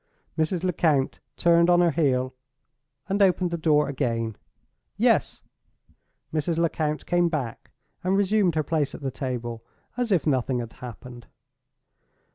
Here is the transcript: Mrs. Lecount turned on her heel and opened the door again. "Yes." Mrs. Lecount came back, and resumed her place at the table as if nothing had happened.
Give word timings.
Mrs. 0.35 0.63
Lecount 0.63 1.19
turned 1.37 1.69
on 1.69 1.79
her 1.79 1.91
heel 1.91 2.33
and 3.07 3.21
opened 3.21 3.51
the 3.51 3.55
door 3.59 3.87
again. 3.87 4.35
"Yes." 4.97 5.43
Mrs. 6.33 6.57
Lecount 6.57 7.05
came 7.05 7.29
back, 7.29 7.69
and 8.03 8.17
resumed 8.17 8.55
her 8.55 8.63
place 8.63 8.95
at 8.95 9.01
the 9.01 9.11
table 9.11 9.63
as 9.97 10.11
if 10.11 10.25
nothing 10.25 10.57
had 10.57 10.73
happened. 10.73 11.27